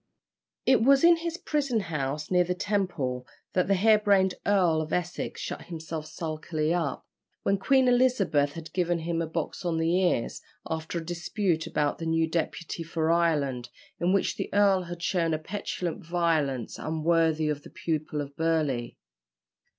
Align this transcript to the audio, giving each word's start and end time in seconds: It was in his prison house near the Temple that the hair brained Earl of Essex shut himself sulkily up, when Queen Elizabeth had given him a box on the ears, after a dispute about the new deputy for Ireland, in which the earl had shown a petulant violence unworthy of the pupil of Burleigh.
It 0.65 0.81
was 0.81 1.03
in 1.03 1.17
his 1.17 1.37
prison 1.37 1.81
house 1.81 2.31
near 2.31 2.43
the 2.43 2.55
Temple 2.55 3.27
that 3.53 3.67
the 3.67 3.75
hair 3.75 3.99
brained 3.99 4.33
Earl 4.47 4.81
of 4.81 4.91
Essex 4.91 5.39
shut 5.39 5.65
himself 5.65 6.07
sulkily 6.07 6.73
up, 6.73 7.05
when 7.43 7.59
Queen 7.59 7.87
Elizabeth 7.87 8.53
had 8.53 8.73
given 8.73 8.97
him 9.01 9.21
a 9.21 9.27
box 9.27 9.63
on 9.63 9.77
the 9.77 9.95
ears, 10.01 10.41
after 10.67 10.97
a 10.97 11.05
dispute 11.05 11.67
about 11.67 11.99
the 11.99 12.07
new 12.07 12.27
deputy 12.27 12.81
for 12.81 13.11
Ireland, 13.11 13.69
in 13.99 14.11
which 14.11 14.37
the 14.37 14.49
earl 14.55 14.81
had 14.85 15.03
shown 15.03 15.35
a 15.35 15.37
petulant 15.37 16.03
violence 16.03 16.79
unworthy 16.79 17.47
of 17.47 17.61
the 17.61 17.69
pupil 17.69 18.21
of 18.21 18.35
Burleigh. 18.35 18.95